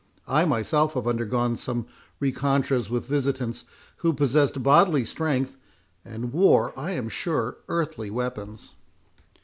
I 0.27 0.45
myself 0.45 0.95
have 0.95 1.05
undergone 1.05 1.57
some 1.57 1.85
rencontres 2.19 2.89
with 2.89 3.05
visitants 3.05 3.65
who 3.97 4.13
possessed 4.13 4.63
bodily 4.63 5.05
strength, 5.05 5.57
and 6.03 6.33
wore, 6.33 6.73
I 6.75 6.93
am 6.93 7.07
sure, 7.07 7.57
earthly 7.67 8.09
weapons." 8.09 8.73